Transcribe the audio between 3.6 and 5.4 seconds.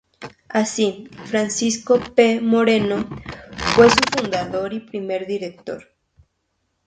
fue su fundador y primer